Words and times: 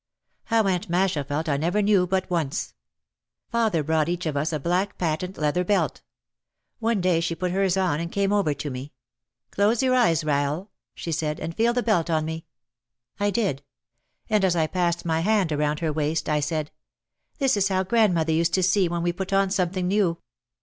How 0.45 0.65
Aunt 0.65 0.89
Masha 0.89 1.23
felt 1.23 1.47
I 1.47 1.57
never 1.57 1.79
knew 1.79 2.07
but 2.07 2.27
once. 2.27 2.73
Father 3.51 3.83
brought 3.83 4.09
each 4.09 4.25
of 4.25 4.35
us 4.35 4.51
a 4.51 4.59
black 4.59 4.97
patent 4.97 5.37
leather 5.37 5.63
belt. 5.63 6.01
One 6.79 7.01
day 7.01 7.19
she 7.19 7.35
put 7.35 7.51
hers 7.51 7.77
on 7.77 7.99
and 7.99 8.11
came 8.11 8.33
over 8.33 8.55
to 8.55 8.71
me. 8.71 8.93
"Close 9.51 9.83
your 9.83 9.93
eyes, 9.93 10.23
Rahel," 10.23 10.71
she 10.95 11.11
said, 11.11 11.39
"and 11.39 11.55
feel 11.55 11.71
the 11.73 11.83
belt 11.83 12.09
on 12.09 12.25
me." 12.25 12.47
I 13.19 13.29
did. 13.29 13.61
And 14.27 14.43
as 14.43 14.55
I 14.55 14.65
passed 14.65 15.05
my 15.05 15.19
hand 15.19 15.51
around 15.51 15.81
her 15.81 15.93
waist, 15.93 16.27
I 16.27 16.39
said, 16.39 16.71
"This 17.37 17.55
is 17.55 17.67
how 17.67 17.83
grandmother 17.83 18.33
used 18.33 18.55
to 18.55 18.63
see 18.63 18.89
when 18.89 19.03
we 19.03 19.13
put 19.13 19.31
on 19.31 19.51
something 19.51 19.87
new." 19.87 20.17